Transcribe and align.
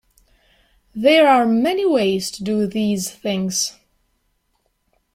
There 0.95 1.27
are 1.27 1.45
many 1.45 1.85
ways 1.85 2.31
to 2.31 2.43
do 2.43 2.65
these 2.65 3.11
things. 3.11 3.75